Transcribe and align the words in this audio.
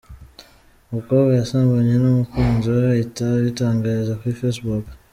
umukobwa 0.89 1.31
yasambanye 1.39 1.93
n’ 1.99 2.05
umukunzi 2.11 2.67
we 2.75 2.83
ahite 2.93 3.21
abitangariza 3.25 4.17
kuri 4.19 4.37
facebook. 4.41 4.85